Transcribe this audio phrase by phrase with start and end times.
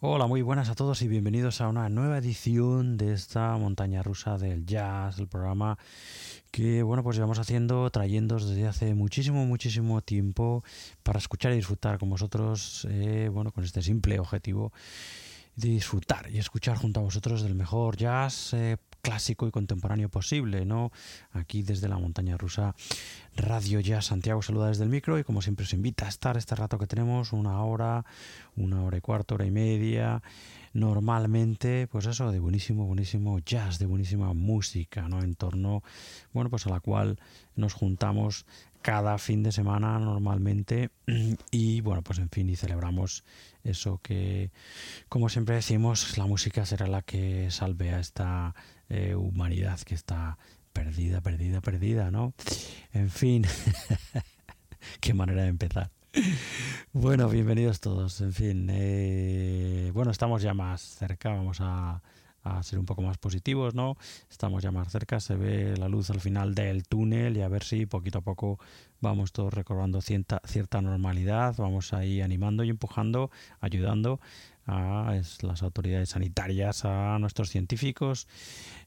[0.00, 4.38] Hola, muy buenas a todos y bienvenidos a una nueva edición de esta montaña rusa
[4.38, 5.76] del jazz, el programa
[6.52, 10.62] que bueno pues llevamos haciendo, trayendo desde hace muchísimo, muchísimo tiempo
[11.02, 14.72] para escuchar y disfrutar con vosotros, eh, bueno, con este simple objetivo
[15.56, 20.64] de disfrutar y escuchar junto a vosotros del mejor jazz eh, clásico y contemporáneo posible,
[20.64, 20.92] ¿no?
[21.32, 22.74] Aquí desde la montaña rusa
[23.36, 26.54] Radio Jazz Santiago saluda desde el micro y como siempre os invita a estar este
[26.54, 28.04] rato que tenemos, una hora,
[28.56, 30.22] una hora y cuarto, hora y media,
[30.72, 35.22] normalmente, pues eso, de buenísimo, buenísimo jazz, de buenísima música, ¿no?
[35.22, 35.82] En torno,
[36.32, 37.18] bueno, pues a la cual
[37.54, 38.46] nos juntamos
[38.82, 40.90] cada fin de semana normalmente
[41.50, 43.24] y bueno pues en fin y celebramos
[43.64, 44.50] eso que
[45.08, 48.54] como siempre decimos la música será la que salve a esta
[48.88, 50.38] eh, humanidad que está
[50.72, 52.34] perdida perdida perdida no
[52.92, 53.44] en fin
[55.00, 55.90] qué manera de empezar
[56.92, 62.02] bueno bienvenidos todos en fin eh, bueno estamos ya más cerca vamos a
[62.48, 63.96] a ser un poco más positivos, ¿no?
[64.30, 67.64] Estamos ya más cerca, se ve la luz al final del túnel y a ver
[67.64, 68.58] si poquito a poco
[69.00, 73.30] vamos todos recobrando cierta, cierta normalidad, vamos ahí animando y empujando,
[73.60, 74.20] ayudando
[74.66, 78.28] a las autoridades sanitarias, a nuestros científicos,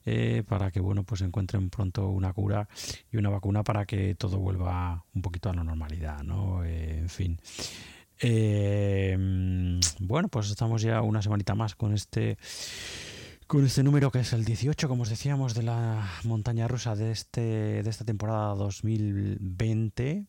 [0.05, 2.67] eh, para que bueno pues encuentren pronto una cura
[3.11, 6.63] y una vacuna para que todo vuelva un poquito a la normalidad, ¿no?
[6.63, 7.39] Eh, en fin.
[8.23, 9.17] Eh,
[9.99, 12.37] bueno, pues estamos ya una semanita más con este
[13.47, 17.11] con este número que es el 18, como os decíamos, de la montaña rusa de,
[17.11, 20.25] este, de esta temporada 2020.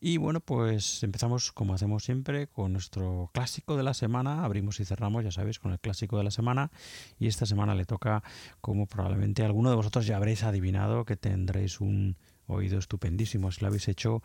[0.00, 4.44] Y bueno, pues empezamos como hacemos siempre con nuestro clásico de la semana.
[4.44, 6.70] Abrimos y cerramos, ya sabéis, con el clásico de la semana.
[7.18, 8.22] Y esta semana le toca,
[8.60, 12.16] como probablemente alguno de vosotros ya habréis adivinado, que tendréis un
[12.48, 13.52] oído estupendísimo.
[13.52, 14.22] Si lo habéis hecho,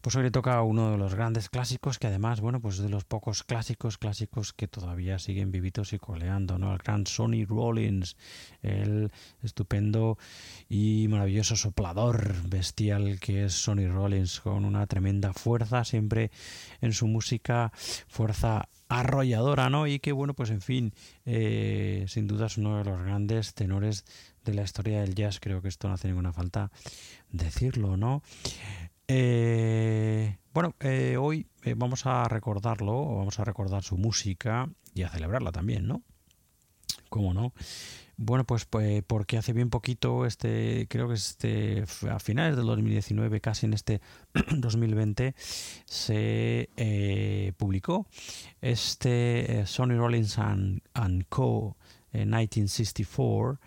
[0.00, 3.04] pues hoy le toca uno de los grandes clásicos, que además, bueno, pues de los
[3.04, 6.72] pocos clásicos, clásicos que todavía siguen vivitos y coleando, ¿no?
[6.72, 8.16] El gran Sonny Rollins,
[8.62, 9.10] el
[9.42, 10.18] estupendo
[10.68, 16.30] y maravilloso soplador bestial que es Sonny Rollins, con una tremenda fuerza siempre
[16.80, 17.72] en su música,
[18.08, 19.86] fuerza arrolladora, ¿no?
[19.86, 20.92] Y que bueno, pues en fin,
[21.24, 24.04] eh, sin duda es uno de los grandes tenores
[24.44, 26.70] de la historia del jazz, creo que esto no hace ninguna falta
[27.32, 28.22] decirlo, ¿no?
[29.08, 31.46] Eh, bueno, eh, hoy
[31.76, 36.02] vamos a recordarlo, vamos a recordar su música y a celebrarla también, ¿no?
[37.08, 37.52] ¿Cómo no?
[38.16, 43.40] Bueno, pues, pues, porque hace bien poquito, este, creo que este, a finales del 2019,
[43.40, 44.00] casi en este
[44.56, 45.34] 2020,
[45.86, 48.06] se eh, publicó
[48.60, 50.80] este eh, Sony Rollins and,
[51.28, 51.76] Co.
[52.12, 53.58] 1964,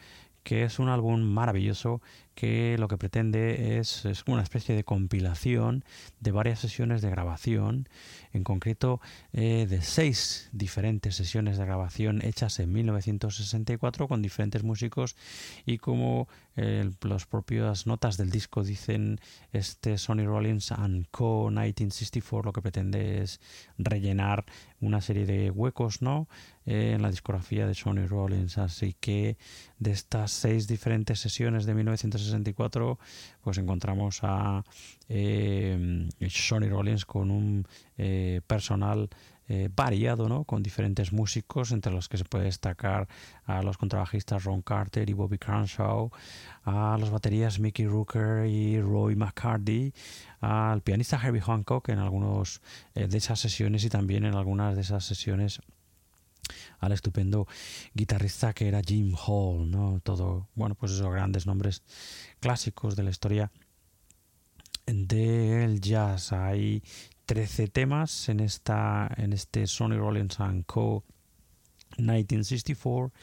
[0.44, 2.02] que es un álbum maravilloso
[2.36, 5.84] que lo que pretende es, es una especie de compilación
[6.20, 7.88] de varias sesiones de grabación,
[8.36, 9.02] en concreto
[9.34, 15.16] eh, de seis diferentes sesiones de grabación hechas en 1964 con diferentes músicos
[15.66, 16.28] y como
[16.58, 19.20] eh, las propias notas del disco dicen
[19.52, 21.50] este Sonny Rollins and Co.
[21.50, 23.40] 1964 lo que pretende es
[23.78, 24.46] rellenar
[24.80, 26.28] una serie de huecos no
[26.66, 28.58] eh, en la discografía de Sonny Rollins.
[28.58, 29.38] Así que
[29.80, 33.00] de estas seis diferentes sesiones de 1964 64
[33.42, 34.64] pues encontramos a
[35.08, 39.10] eh, Sonny Rollins con un eh, personal
[39.48, 40.44] eh, variado, ¿no?
[40.44, 43.08] con diferentes músicos, entre los que se puede destacar
[43.46, 46.10] a los contrabajistas Ron Carter y Bobby Crenshaw,
[46.64, 49.94] a los baterías Mickey Rooker y Roy McCarthy,
[50.42, 52.62] al pianista Herbie Hancock en algunos
[52.96, 55.62] de esas sesiones y también en algunas de esas sesiones
[56.80, 57.48] al estupendo
[57.94, 60.00] guitarrista que era Jim Hall, ¿no?
[60.04, 61.84] Todo, bueno, pues esos grandes nombres
[62.40, 63.52] clásicos de la historia
[64.86, 66.32] del jazz.
[66.34, 66.84] Hay
[67.26, 71.04] 13 temas en esta en este Sony Rollins Co.
[71.98, 73.14] 1964,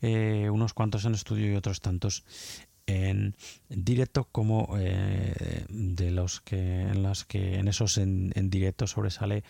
[0.00, 2.24] eh, unos cuantos en estudio y otros tantos
[2.86, 3.34] en
[3.68, 9.42] directo como eh, de los que en los que en esos en, directo sobresale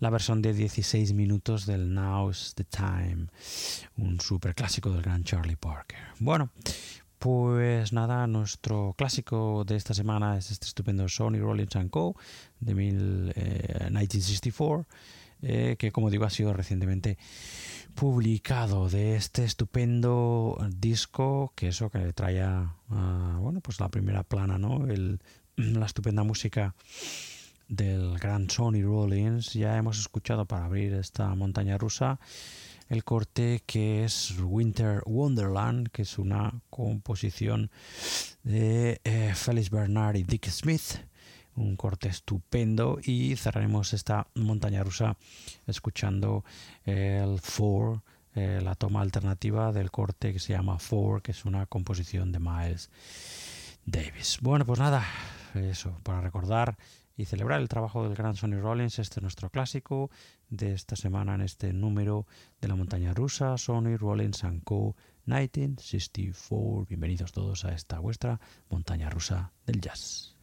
[0.00, 3.26] la versión de 16 minutos del Now's the Time
[3.96, 6.00] un super clásico del gran Charlie Parker.
[6.18, 6.50] Bueno
[7.20, 12.16] pues nada, nuestro clásico de esta semana es este estupendo Sony Rollins Co.
[12.60, 14.86] de 1964,
[15.42, 17.18] eh, que como digo ha sido recientemente
[17.94, 22.42] publicado de este estupendo disco que eso que trae
[22.88, 25.20] bueno pues la primera plana no el,
[25.56, 26.74] la estupenda música
[27.68, 32.18] del gran Sonny Rollins ya hemos escuchado para abrir esta montaña rusa
[32.90, 37.70] el corte que es Winter Wonderland que es una composición
[38.42, 40.98] de eh, Felix Bernard y Dick Smith
[41.54, 45.16] un corte estupendo y cerraremos esta montaña rusa
[45.66, 46.44] escuchando
[46.84, 48.02] el Four,
[48.34, 52.40] eh, la toma alternativa del corte que se llama Four, que es una composición de
[52.40, 52.90] Miles
[53.84, 54.38] Davis.
[54.40, 55.04] Bueno, pues nada,
[55.54, 56.76] eso, para recordar
[57.20, 60.10] y celebrar el trabajo del gran Sonny Rollins, este es nuestro clásico
[60.48, 62.26] de esta semana en este número
[62.62, 64.96] de la montaña rusa, Sonny Rollins and Co.
[65.26, 66.86] 1964.
[66.88, 70.34] Bienvenidos todos a esta vuestra montaña rusa del jazz.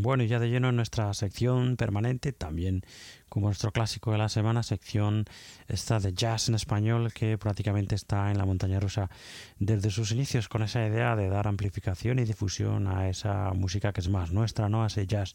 [0.00, 2.82] Bueno, y ya de lleno en nuestra sección permanente, también
[3.28, 5.24] como nuestro clásico de la semana, sección
[5.66, 9.10] esta de jazz en español que prácticamente está en la montaña rusa
[9.58, 14.00] desde sus inicios con esa idea de dar amplificación y difusión a esa música que
[14.00, 14.84] es más nuestra, ¿no?
[14.84, 15.34] A ese jazz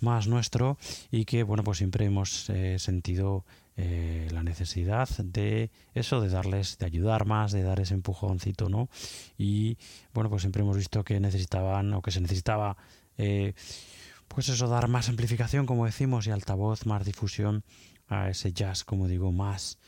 [0.00, 0.76] más nuestro
[1.10, 3.46] y que, bueno, pues siempre hemos eh, sentido
[3.78, 8.90] eh, la necesidad de eso, de darles, de ayudar más, de dar ese empujoncito, ¿no?
[9.38, 9.78] Y
[10.12, 12.76] bueno, pues siempre hemos visto que necesitaban o que se necesitaba
[13.18, 13.54] eh,
[14.28, 17.64] pues eso, dar más amplificación, como decimos, y altavoz, más difusión
[18.08, 19.78] a ese jazz, como digo, más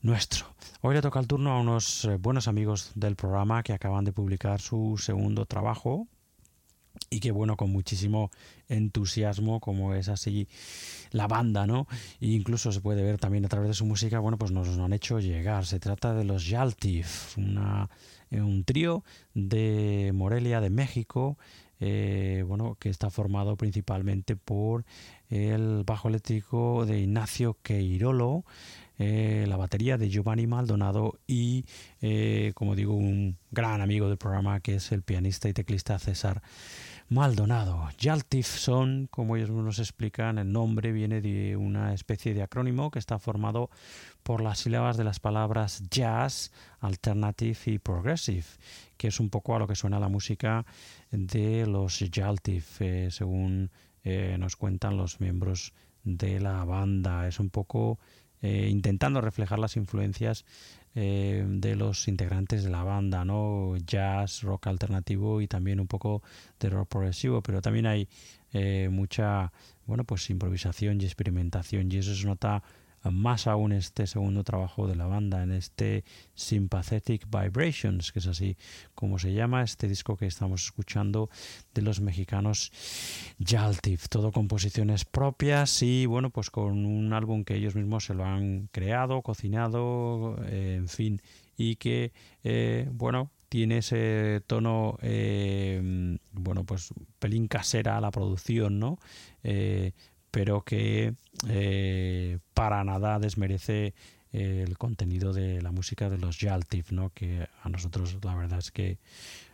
[0.00, 0.46] nuestro.
[0.82, 4.12] Hoy le toca el turno a unos eh, buenos amigos del programa que acaban de
[4.12, 6.06] publicar su segundo trabajo
[7.10, 8.30] y que bueno, con muchísimo
[8.68, 10.48] entusiasmo, como es así
[11.10, 11.86] la banda, ¿no?
[12.20, 14.92] E incluso se puede ver también a través de su música, bueno, pues nos han
[14.92, 15.66] hecho llegar.
[15.66, 17.88] Se trata de los Yaltif, una,
[18.30, 21.38] eh, un trío de Morelia, de México,
[21.80, 24.84] eh, bueno, que está formado principalmente por
[25.28, 28.44] el bajo eléctrico de Ignacio Queirolo,
[28.98, 31.64] eh, la batería de Giovanni Maldonado y,
[32.00, 36.42] eh, como digo, un gran amigo del programa que es el pianista y teclista César
[37.08, 37.88] Maldonado.
[37.98, 43.00] Yaltif son, como ellos nos explican, el nombre viene de una especie de acrónimo que
[43.00, 43.68] está formado
[44.22, 48.46] por las sílabas de las palabras jazz, alternative y progressive,
[49.04, 50.64] que es un poco a lo que suena la música
[51.10, 53.70] de los Yaltif, eh, según
[54.02, 57.28] eh, nos cuentan los miembros de la banda.
[57.28, 57.98] Es un poco
[58.40, 60.46] eh, intentando reflejar las influencias
[60.94, 63.76] de los integrantes de la banda, ¿no?
[63.76, 66.22] Jazz, rock alternativo y también un poco
[66.60, 68.08] de rock progresivo, pero también hay
[68.90, 69.52] mucha,
[69.86, 72.62] bueno, pues improvisación y experimentación y eso se nota
[73.10, 78.56] más aún este segundo trabajo de la banda, en este Sympathetic Vibrations, que es así
[78.94, 81.28] como se llama este disco que estamos escuchando
[81.74, 82.72] de los mexicanos
[83.44, 88.24] Jaltif, todo composiciones propias y bueno, pues con un álbum que ellos mismos se lo
[88.24, 91.20] han creado, cocinado, eh, en fin,
[91.56, 92.12] y que
[92.42, 98.98] eh, bueno, tiene ese tono, eh, bueno, pues pelín casera la producción, ¿no?
[100.34, 101.14] Pero que
[101.48, 103.94] eh, para nada desmerece
[104.32, 107.10] el contenido de la música de los Yaltif, ¿no?
[107.10, 108.98] que a nosotros la verdad es que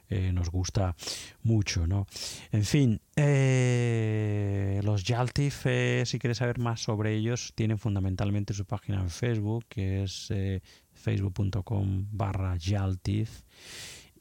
[0.09, 0.97] eh, nos gusta
[1.43, 1.87] mucho.
[1.87, 2.07] ¿no?
[2.51, 5.67] En fin, eh, los Yaltif,
[6.07, 10.33] si quieres saber más sobre ellos, tienen fundamentalmente su página en Facebook, que es
[10.95, 13.43] facebook.com barra Yaltif.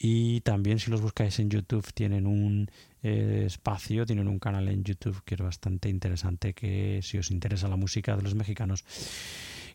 [0.02, 2.72] Y también si los buscáis en YouTube tienen un
[3.04, 7.68] eh, espacio, tienen un canal en YouTube que es bastante interesante, que si os interesa
[7.68, 8.86] la música de los mexicanos,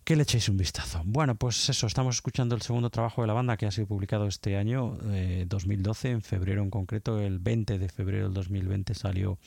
[0.03, 1.03] que le echéis un vistazo.
[1.05, 4.27] Bueno, pues eso, estamos escuchando el segundo trabajo de la banda que ha sido publicado
[4.27, 4.97] este año,
[5.47, 9.39] 2012, eh, en febrero en concreto, el 20 de febrero del 2020 salió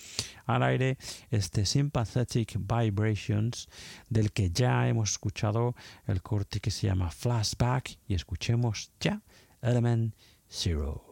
[0.45, 0.99] al aire
[1.31, 3.67] este Sympathetic Vibrations,
[4.09, 9.21] del que ya hemos escuchado el corte que se llama Flashback, y escuchemos ya
[9.61, 10.13] Element
[10.51, 11.06] Zero.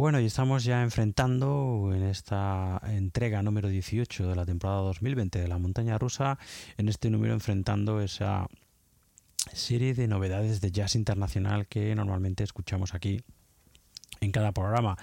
[0.00, 5.46] Bueno, y estamos ya enfrentando en esta entrega número 18 de la temporada 2020 de
[5.46, 6.38] la montaña rusa,
[6.78, 8.46] en este número enfrentando esa
[9.52, 13.20] serie de novedades de jazz internacional que normalmente escuchamos aquí
[14.22, 14.96] en cada programa.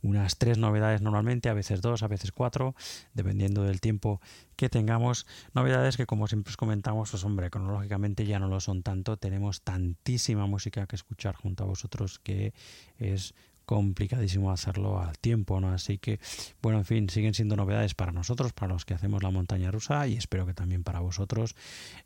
[0.00, 2.74] Unas tres novedades normalmente, a veces dos, a veces cuatro,
[3.12, 4.22] dependiendo del tiempo
[4.56, 5.26] que tengamos.
[5.52, 9.18] Novedades que como siempre os comentamos, pues hombre, cronológicamente ya no lo son tanto.
[9.18, 12.54] Tenemos tantísima música que escuchar junto a vosotros que
[12.96, 13.34] es
[13.68, 15.74] complicadísimo hacerlo al tiempo, ¿no?
[15.74, 16.20] Así que,
[16.62, 20.06] bueno, en fin, siguen siendo novedades para nosotros, para los que hacemos la montaña rusa
[20.06, 21.54] y espero que también para vosotros.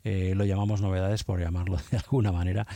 [0.03, 2.67] Eh, lo llamamos novedades por llamarlo de alguna manera,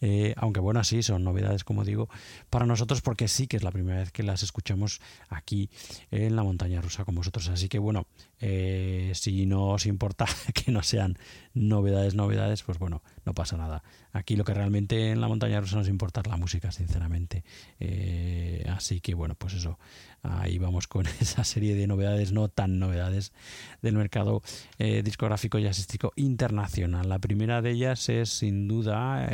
[0.00, 2.08] eh, aunque bueno, sí, son novedades, como digo,
[2.50, 5.70] para nosotros porque sí que es la primera vez que las escuchamos aquí
[6.10, 7.48] en la montaña rusa con vosotros.
[7.48, 8.08] Así que, bueno,
[8.44, 11.16] eh, si no os importa que no sean
[11.54, 13.84] novedades, novedades, pues bueno, no pasa nada.
[14.12, 17.44] Aquí lo que realmente en la montaña rusa nos importa es la música, sinceramente.
[17.78, 19.78] Eh, así que bueno, pues eso,
[20.24, 23.32] ahí vamos con esa serie de novedades, no tan novedades
[23.80, 24.42] del mercado
[24.76, 27.08] eh, discográfico y asístico internacional.
[27.08, 29.30] La primera de ellas es sin duda,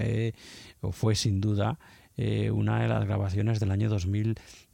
[0.83, 1.79] o fue sin duda,
[2.53, 3.89] una de las grabaciones del año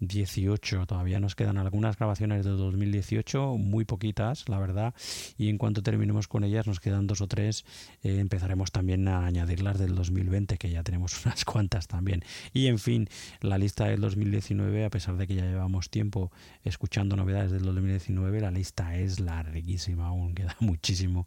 [0.00, 0.86] 2018.
[0.86, 4.94] Todavía nos quedan algunas grabaciones de 2018, muy poquitas, la verdad,
[5.36, 7.64] y en cuanto terminemos con ellas, nos quedan dos o tres,
[8.02, 12.24] eh, empezaremos también a añadirlas del 2020, que ya tenemos unas cuantas también.
[12.52, 13.08] Y en fin,
[13.40, 16.30] la lista del 2019, a pesar de que ya llevamos tiempo
[16.62, 21.26] escuchando novedades del 2019, la lista es larguísima, aún queda muchísimo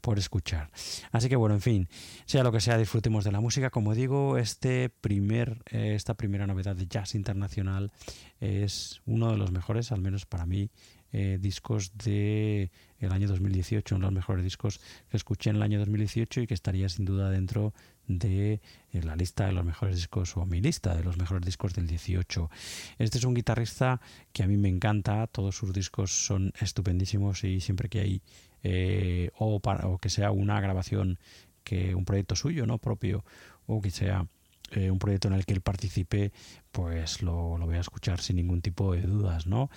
[0.00, 0.70] por escuchar.
[1.12, 1.88] Así que bueno, en fin,
[2.24, 3.70] sea lo que sea, disfrutemos de la música.
[3.70, 7.92] Como digo, este primer eh, esta primera novedad de jazz internacional
[8.40, 10.70] es uno de los mejores, al menos para mí,
[11.12, 15.62] eh, discos de el año 2018, uno de los mejores discos que escuché en el
[15.62, 17.72] año 2018 y que estaría sin duda dentro
[18.08, 18.60] de
[18.92, 21.86] eh, la lista de los mejores discos o mi lista de los mejores discos del
[21.86, 22.50] 18.
[22.98, 24.00] Este es un guitarrista
[24.32, 28.22] que a mí me encanta, todos sus discos son estupendísimos y siempre que hay
[28.62, 31.18] eh, o, para, o que sea una grabación
[31.62, 33.24] que un proyecto suyo, no propio,
[33.66, 34.26] o que sea
[34.72, 36.32] eh, un proyecto en el que él participe,
[36.72, 39.70] pues lo, voy a escuchar sin ningún tipo de dudas, ¿no?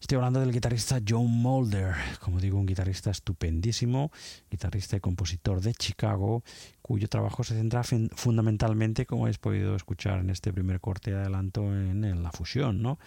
[0.00, 4.12] Estoy hablando del guitarrista John Mulder, como digo, un guitarrista estupendísimo,
[4.50, 6.44] guitarrista y compositor de Chicago,
[6.82, 11.62] cuyo trabajo se centra fundamentalmente, como habéis podido escuchar en este primer corte de adelanto,
[11.62, 12.98] en, la fusión, ¿no?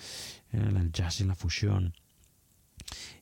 [0.52, 1.94] En el jazz y la fusión.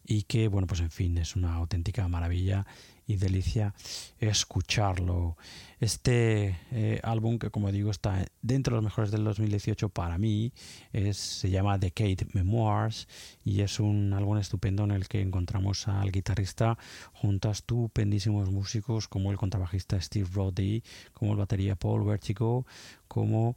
[0.06, 2.66] Y que, bueno, pues en fin, es una auténtica maravilla
[3.08, 3.74] y delicia
[4.20, 5.38] escucharlo.
[5.80, 10.52] Este eh, álbum, que como digo está dentro de los mejores del 2018 para mí,
[10.92, 13.08] es, se llama Decade Memoirs
[13.44, 16.78] y es un álbum estupendo en el que encontramos al guitarrista
[17.14, 20.84] junto a estupendísimos músicos como el contrabajista Steve Roddy,
[21.14, 22.66] como el batería Paul Vertigo,
[23.08, 23.56] como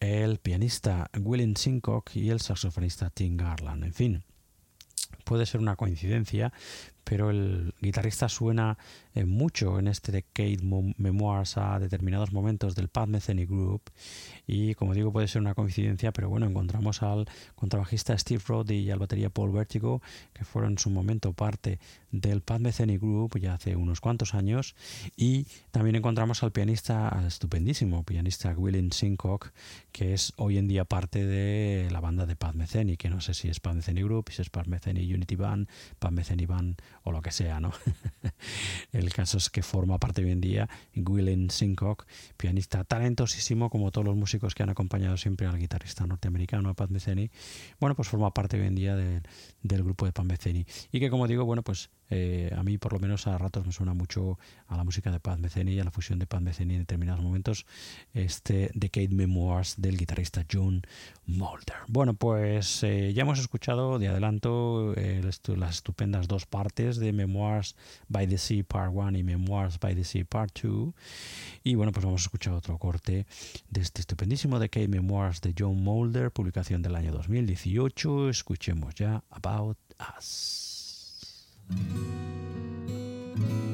[0.00, 3.84] el pianista William Sincock y el saxofonista Tim Garland.
[3.84, 4.24] En fin,
[5.24, 6.52] puede ser una coincidencia,
[7.04, 8.78] pero el guitarrista suena
[9.14, 10.58] eh, mucho en este Decade
[10.96, 13.82] Memoirs a determinados momentos del Pat Metheny Group.
[14.46, 18.90] Y como digo puede ser una coincidencia pero bueno encontramos al contrabajista Steve Roddy y
[18.90, 20.02] al batería Paul Vertigo
[20.32, 21.78] que fueron en su momento parte
[22.10, 24.74] del Pat Metheny Group ya hace unos cuantos años.
[25.16, 29.52] Y también encontramos al pianista al estupendísimo pianista William Sincock
[29.92, 33.34] que es hoy en día parte de la banda de Pat Metheny que no sé
[33.34, 37.12] si es Pat Metheny Group si es Pat Metheny Unity Band Pat Metheny Band o
[37.12, 37.72] lo que sea, ¿no?
[38.92, 42.06] el caso es que forma parte hoy en día William Sincock,
[42.36, 47.30] pianista talentosísimo, como todos los músicos que han acompañado siempre al guitarrista norteamericano Pat Metheny.
[47.80, 50.66] Bueno, pues forma parte hoy en día del grupo de Pat Metheny.
[50.92, 53.72] Y que, como digo, bueno, pues eh, a mí por lo menos a ratos me
[53.72, 54.38] suena mucho
[54.68, 57.22] a la música de Pat Metheny y a la fusión de Pat Metheny en determinados
[57.22, 57.66] momentos
[58.12, 60.82] este Decade Memoirs del guitarrista John
[61.26, 61.76] Mulder.
[61.88, 65.22] Bueno, pues eh, ya hemos escuchado de adelanto eh,
[65.56, 67.76] las estupendas dos partes de Memoirs
[68.08, 70.92] by the Sea Part 1 y Memoirs by the Sea Part 2
[71.62, 73.26] y bueno, pues vamos a escuchar otro corte
[73.70, 78.28] de este estupendísimo Decade Memoirs de John Mulder, publicación del año 2018.
[78.28, 79.78] Escuchemos ya About
[80.18, 80.63] Us.
[81.70, 81.92] thank
[83.38, 83.73] you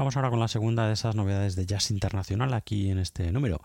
[0.00, 3.60] Vamos ahora con la segunda de esas novedades de jazz internacional aquí en este número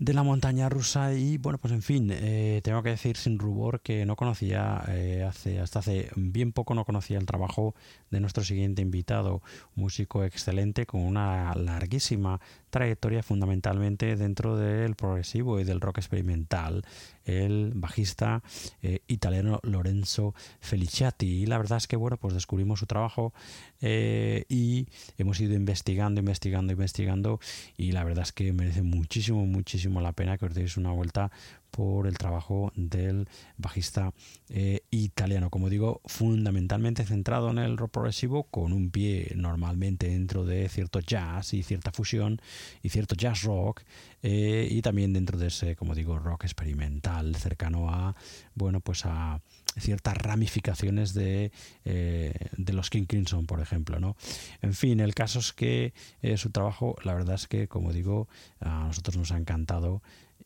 [0.00, 3.82] de la montaña rusa y bueno pues en fin eh, tengo que decir sin rubor
[3.82, 7.74] que no conocía eh, hace hasta hace bien poco no conocía el trabajo
[8.10, 9.42] de nuestro siguiente invitado
[9.74, 12.40] músico excelente con una larguísima
[12.70, 16.82] trayectoria fundamentalmente dentro del progresivo y del rock experimental
[17.26, 18.42] el bajista
[18.80, 23.34] eh, italiano Lorenzo Feliciati y la verdad es que bueno pues descubrimos su trabajo
[23.82, 24.86] y
[25.16, 27.40] hemos ido investigando investigando investigando
[27.76, 31.30] y la verdad es que merece muchísimo muchísimo la pena que os deis una vuelta
[31.70, 34.12] por el trabajo del bajista
[34.48, 35.50] eh, italiano.
[35.50, 41.00] Como digo, fundamentalmente centrado en el rock progresivo, con un pie normalmente dentro de cierto
[41.00, 42.40] jazz y cierta fusión
[42.82, 43.82] y cierto jazz rock,
[44.22, 48.16] eh, y también dentro de ese, como digo, rock experimental, cercano a,
[48.54, 49.40] bueno, pues a
[49.78, 51.52] ciertas ramificaciones de,
[51.84, 54.00] eh, de los King Crimson, por ejemplo.
[54.00, 54.16] ¿no?
[54.62, 55.94] En fin, el caso es que
[56.36, 58.28] su trabajo, la verdad es que, como digo,
[58.60, 60.02] a nosotros nos ha encantado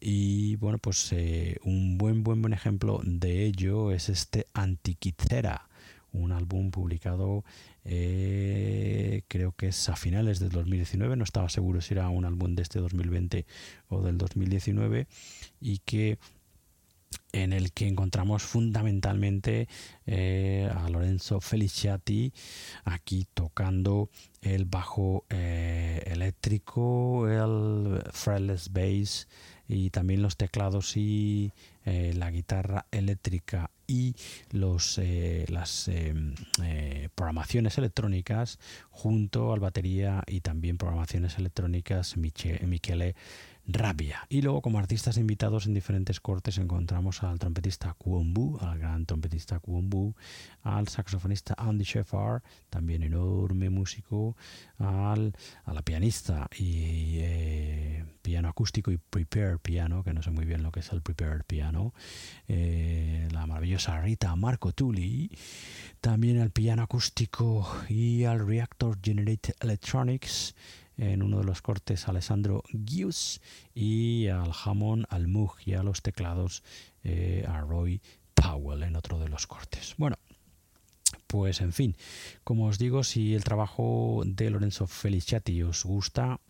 [0.07, 5.71] y bueno, pues eh, un buen, buen, buen ejemplo de ello es este Antiquicera,
[6.13, 7.43] un álbum publicado
[7.87, 12.55] eh, creo que es a finales del 2019, no estaba seguro si era un álbum
[12.55, 13.47] de este 2020
[13.89, 15.07] o del 2019
[15.63, 16.19] y que
[17.33, 19.69] en el que encontramos fundamentalmente
[20.05, 22.35] eh, a Lorenzo Feliciati
[22.85, 24.11] aquí tocando
[24.43, 29.29] el bajo eléctrico, el fretless bass,
[29.69, 31.53] y también los teclados y
[31.85, 34.15] eh, la guitarra eléctrica y
[34.51, 38.59] los, eh, las em, eh, programaciones electrónicas
[38.91, 43.15] junto al batería y también programaciones electrónicas Michele
[43.67, 44.27] Rabia.
[44.29, 49.59] Y luego como artistas invitados en diferentes cortes encontramos al trompetista Kwombu, al gran trompetista
[49.59, 50.15] Kwombu,
[50.63, 54.37] al saxofonista Andy Sheffard, también enorme músico,
[54.79, 55.35] al,
[55.65, 60.63] a la pianista y eh, piano acústico y prepared piano, que no sé muy bien
[60.63, 61.95] lo que es el prepared piano,
[62.49, 65.31] eh, la maravillosa Rita Marco Tulli,
[66.01, 70.55] también al piano acústico y al Reactor Generated Electronics,
[70.97, 73.41] en uno de los cortes Alessandro Gius
[73.75, 76.63] y al jamón al Mug y a los teclados
[77.03, 78.01] eh, a Roy
[78.35, 79.95] Powell en otro de los cortes.
[79.99, 80.17] Bueno,
[81.27, 81.97] pues en fin,
[82.45, 86.41] como os digo, si el trabajo de Lorenzo Feliciati os gusta,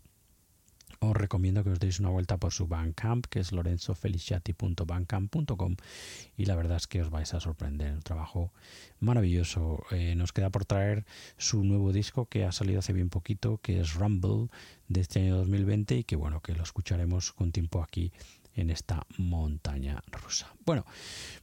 [1.11, 5.77] os recomiendo que os deis una vuelta por su Bandcamp, que es lorenzofeliciati.bandcamp.com
[6.37, 7.95] y la verdad es que os vais a sorprender.
[7.95, 8.53] Un trabajo
[9.01, 9.85] maravilloso.
[9.91, 11.05] Eh, nos queda por traer
[11.37, 14.49] su nuevo disco que ha salido hace bien poquito, que es Rumble
[14.89, 18.13] de este año 2020 y que bueno, que lo escucharemos con tiempo aquí
[18.55, 20.55] en esta montaña rusa.
[20.65, 20.85] Bueno,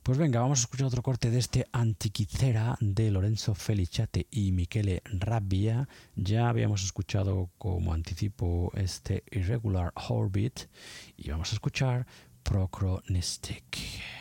[0.03, 5.01] pues venga, vamos a escuchar otro corte de este Antiquicera de Lorenzo Feliciate y Michele
[5.05, 5.87] Rabbia.
[6.15, 10.61] Ya habíamos escuchado como anticipo este Irregular Orbit
[11.17, 12.05] y vamos a escuchar
[12.43, 14.20] Procronistic.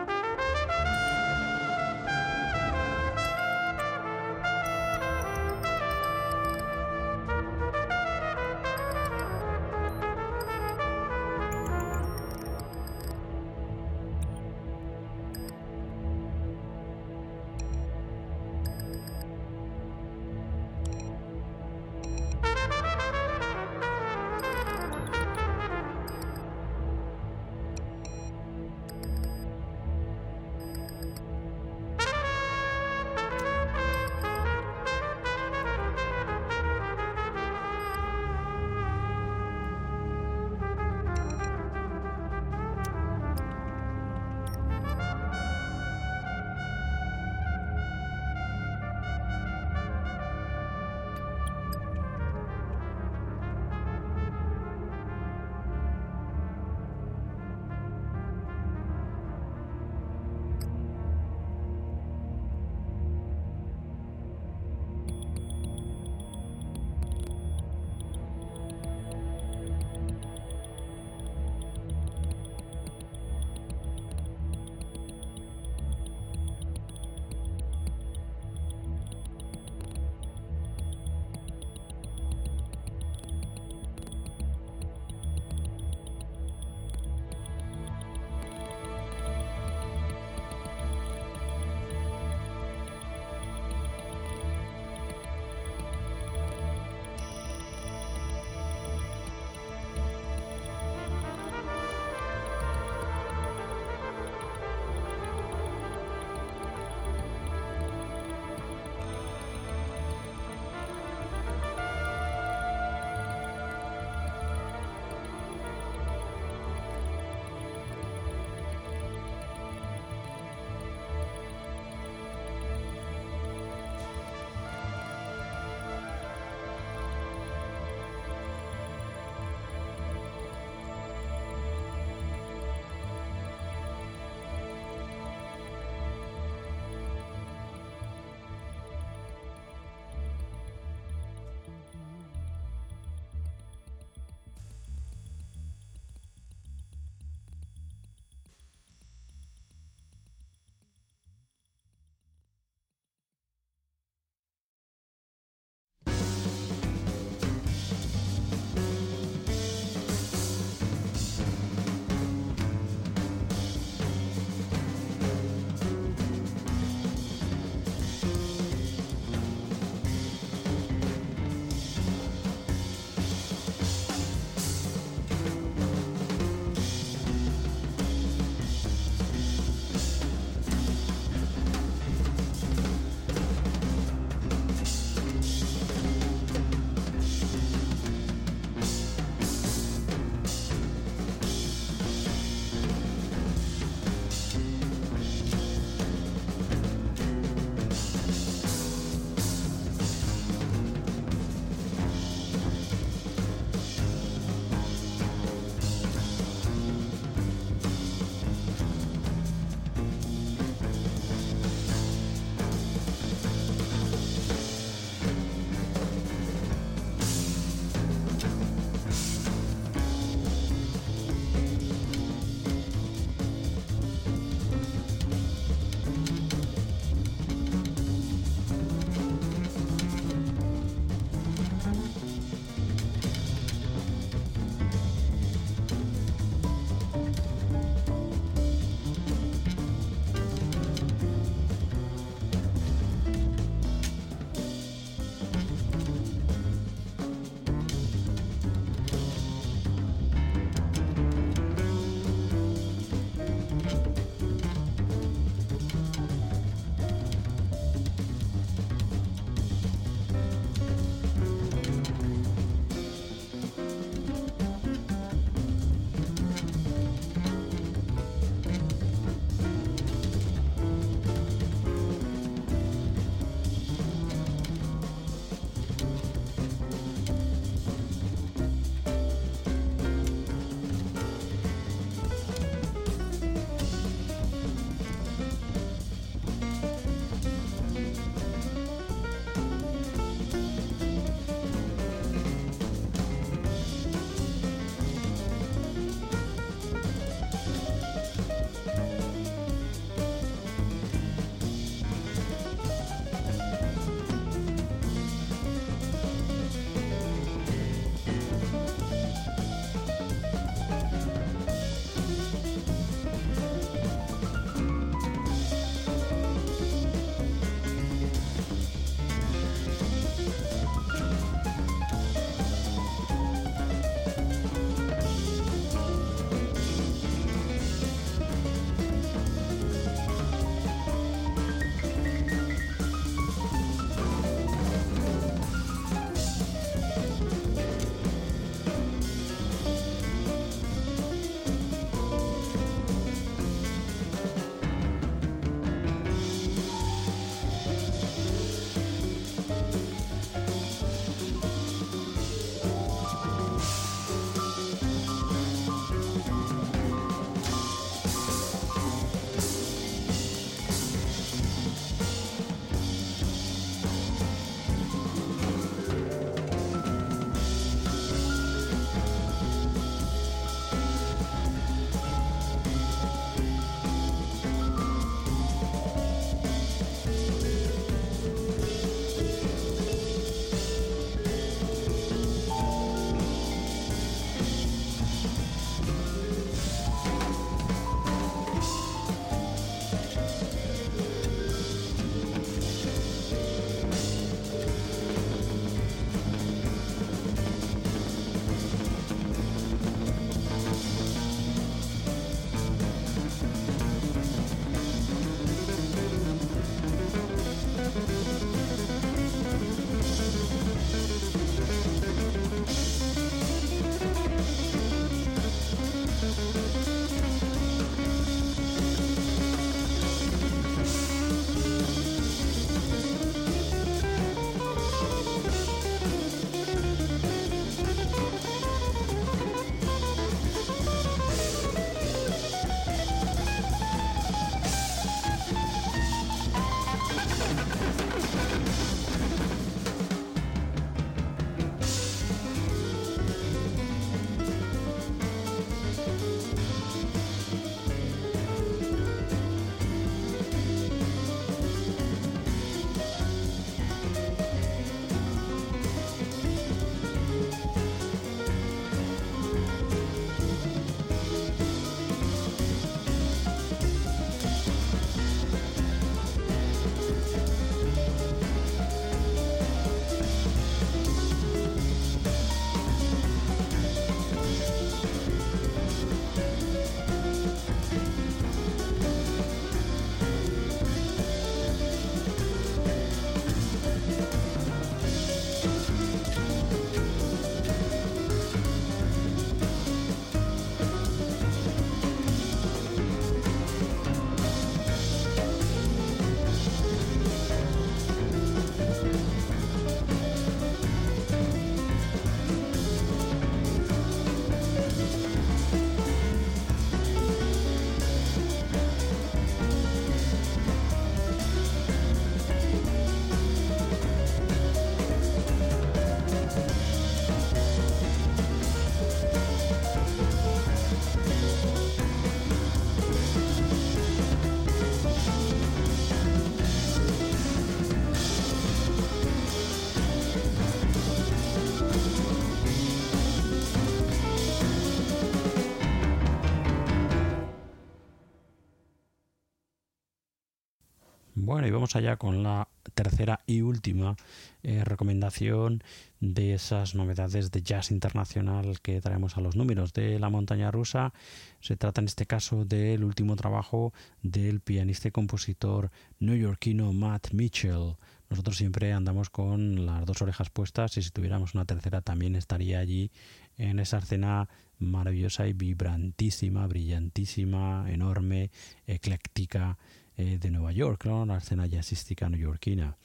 [541.85, 544.35] Y vamos allá con la tercera y última
[544.83, 546.03] eh, recomendación
[546.39, 551.33] de esas novedades de jazz internacional que traemos a los números de la montaña rusa.
[551.79, 554.13] Se trata en este caso del último trabajo
[554.43, 558.15] del pianista y compositor neoyorquino Matt Mitchell.
[558.49, 562.99] Nosotros siempre andamos con las dos orejas puestas y si tuviéramos una tercera también estaría
[562.99, 563.31] allí
[563.77, 568.69] en esa escena maravillosa y vibrantísima, brillantísima, enorme,
[569.07, 569.97] ecléctica
[570.37, 571.45] eh, de Nueva York, ¿no?
[571.45, 573.15] la escena jazzística neoyorquina,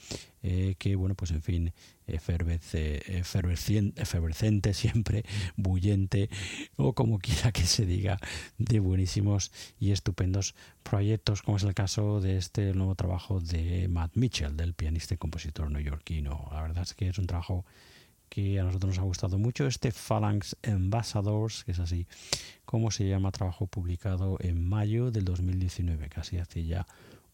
[0.43, 1.73] eh, que, bueno, pues en fin,
[2.07, 5.25] efervescente siempre,
[5.57, 6.29] bullente,
[6.77, 8.19] o como quiera que se diga,
[8.59, 14.17] de buenísimos y estupendos proyectos, como es el caso de este nuevo trabajo de Matt
[14.17, 16.49] Mitchell, del pianista y compositor neoyorquino.
[16.53, 17.65] La verdad es que es un trabajo
[18.29, 22.07] que a nosotros nos ha gustado mucho, este Phalanx Ambassadors, que es así
[22.77, 26.87] como se llama, trabajo publicado en mayo del 2019, casi hace ya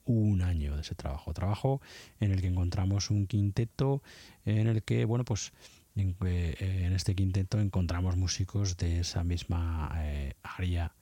[0.05, 1.35] un año de ese trabajo.
[1.35, 1.81] Trabajo
[2.21, 4.05] en el que encontramos un quinteto
[4.45, 5.53] en el que, bueno, pues
[5.97, 10.93] en, eh, este quinteto encontramos músicos de esa misma eh, área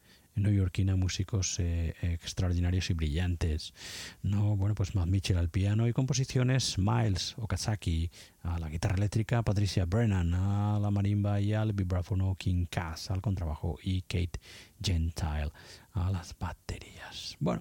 [0.43, 3.75] neoyorquina músicos eh, extraordinarios y brillantes.
[4.23, 8.11] No, bueno, pues Matt Mitchell al piano y composiciones, Miles Okazaki
[8.43, 13.21] a la guitarra eléctrica, Patricia Brennan a la marimba y al vibráfono King Cass al
[13.21, 14.41] contrabajo y Kate
[14.83, 15.53] Gentile
[15.93, 17.37] a las baterías.
[17.41, 17.61] Bueno,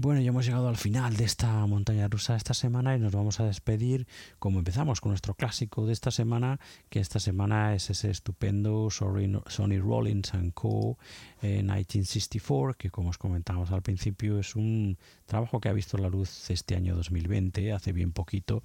[0.00, 3.40] Bueno, ya hemos llegado al final de esta montaña rusa esta semana y nos vamos
[3.40, 4.06] a despedir
[4.38, 9.80] como empezamos con nuestro clásico de esta semana, que esta semana es ese estupendo Sony
[9.80, 10.98] Rollins Co.
[11.42, 16.48] 1964, que como os comentábamos al principio es un trabajo que ha visto la luz
[16.48, 18.62] este año 2020, hace bien poquito,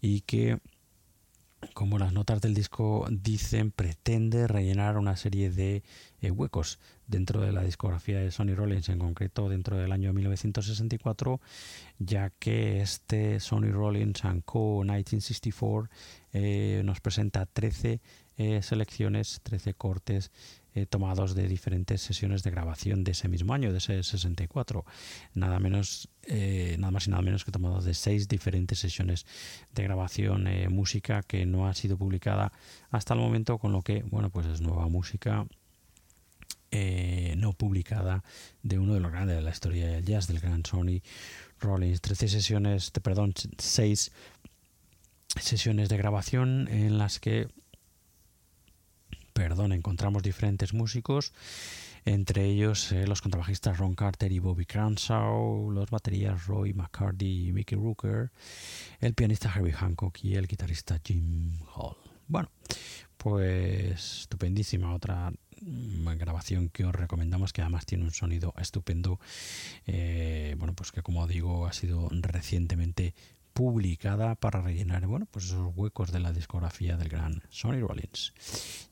[0.00, 0.60] y que
[1.74, 5.82] como las notas del disco dicen, pretende rellenar una serie de
[6.22, 6.78] eh, huecos
[7.10, 11.40] dentro de la discografía de Sony Rollins, en concreto dentro del año 1964,
[11.98, 14.82] ya que este Sony Rollins Co.
[14.84, 15.90] 1964
[16.32, 18.00] eh, nos presenta 13
[18.36, 20.30] eh, selecciones, 13 cortes
[20.72, 24.84] eh, tomados de diferentes sesiones de grabación de ese mismo año, de ese 64.
[25.34, 29.26] Nada menos, eh, nada más y nada menos que tomados de seis diferentes sesiones
[29.74, 32.52] de grabación, eh, música que no ha sido publicada
[32.90, 35.44] hasta el momento, con lo que, bueno, pues es nueva música
[36.72, 38.22] no publicada
[38.62, 41.02] de uno de los grandes de la historia del jazz, del gran Sony
[41.60, 42.00] Rollins.
[42.00, 44.12] 13 sesiones, perdón, 6
[45.40, 47.48] sesiones de grabación en las que
[49.40, 51.32] perdón, encontramos diferentes músicos,
[52.04, 57.52] entre ellos eh, los contrabajistas Ron Carter y Bobby Cranshaw, los baterías Roy McCarty y
[57.52, 58.30] Mickey Rooker,
[59.00, 61.96] el pianista Herbie Hancock y el guitarrista Jim Hall.
[62.26, 62.50] Bueno,
[63.16, 69.20] pues estupendísima otra grabación que os recomendamos que además tiene un sonido estupendo
[69.86, 73.14] eh, bueno pues que como digo ha sido recientemente
[73.52, 78.32] publicada para rellenar bueno, pues esos huecos de la discografía del gran Sonny Rollins.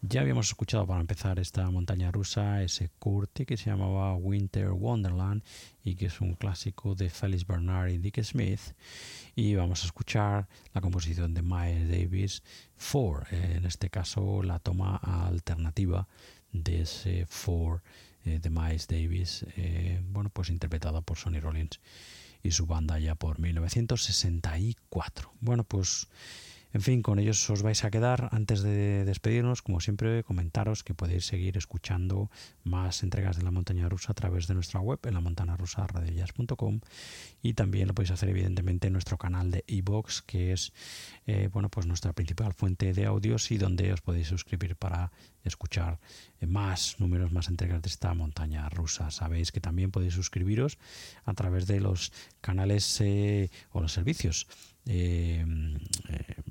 [0.03, 5.43] Ya habíamos escuchado para empezar esta montaña rusa ese curti que se llamaba Winter Wonderland
[5.83, 8.61] y que es un clásico de Felix Bernard y Dick Smith.
[9.35, 12.43] Y vamos a escuchar la composición de Miles Davis
[12.93, 16.09] 4, en este caso la toma alternativa
[16.53, 17.83] de ese 4
[18.25, 21.81] eh, de Miles Davis, eh, bueno, pues interpretada por Sonny Rollins
[22.43, 25.33] y su banda ya por 1964.
[25.41, 26.09] Bueno, pues
[26.73, 28.29] en fin, con ellos os vais a quedar.
[28.33, 32.31] Antes de despedirnos, como siempre, comentaros que podéis seguir escuchando
[32.65, 35.87] más entregas de la montaña rusa a través de nuestra web en la montana rusa
[37.43, 40.73] y también lo podéis hacer evidentemente en nuestro canal de iBox que es
[41.27, 45.13] eh, bueno pues nuestra principal fuente de audios y donde os podéis suscribir para
[45.45, 45.99] escuchar
[46.41, 49.11] eh, más números, más entregas de esta montaña rusa.
[49.11, 50.79] Sabéis que también podéis suscribiros
[51.25, 54.47] a través de los canales eh, o los servicios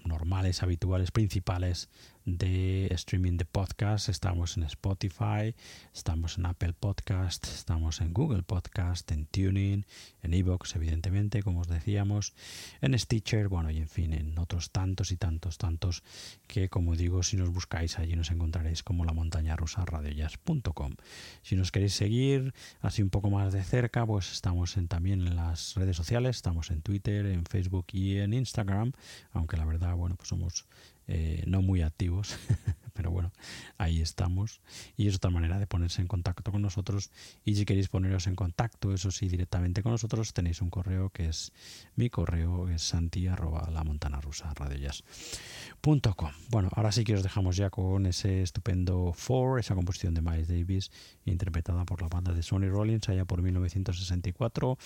[0.06, 1.90] normales, habituales, principales
[2.28, 4.10] de streaming de podcast.
[4.10, 5.56] Estamos en Spotify,
[5.94, 9.86] estamos en Apple Podcast, estamos en Google Podcast, en Tuning,
[10.22, 12.34] en Evox, evidentemente, como os decíamos,
[12.82, 16.04] en Stitcher, bueno, y en fin, en otros tantos y tantos, tantos
[16.48, 20.96] que, como digo, si nos buscáis allí nos encontraréis como la montaña rusa radiojazz.com.
[21.44, 25.38] Si nos queréis seguir así un poco más de cerca, pues estamos en, también en
[25.38, 28.92] las redes sociales, estamos en Twitter, en Facebook y en Instagram,
[29.32, 30.66] aunque la verdad, bueno, pues somos
[31.08, 32.38] eh, no muy activos,
[32.94, 33.32] pero bueno,
[33.78, 34.60] ahí estamos.
[34.98, 37.12] Y es otra manera de ponerse en contacto con nosotros.
[37.46, 41.28] Y si queréis poneros en contacto, eso sí, directamente con nosotros, tenéis un correo que
[41.28, 41.54] es
[41.96, 43.84] mi correo, es santi la
[44.22, 44.54] rusa
[46.50, 50.48] Bueno, ahora sí que os dejamos ya con ese estupendo Four, esa composición de Miles
[50.48, 50.92] Davis,
[51.26, 54.78] interpretada por la banda de Sonny Rollins allá por 1964,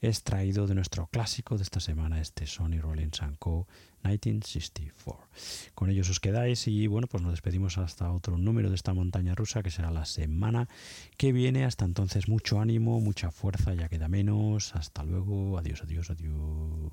[0.00, 3.66] extraído de nuestro clásico de esta semana, este Sonny Rollins Co
[4.02, 5.28] 1964.
[5.74, 9.34] Con ellos os quedáis y bueno, pues nos despedimos hasta otro número de esta montaña
[9.34, 10.68] rusa que será la semana
[11.16, 11.64] que viene.
[11.64, 14.74] Hasta entonces mucho ánimo, mucha fuerza, ya queda menos.
[14.74, 16.92] Hasta luego, adiós, adiós, adiós.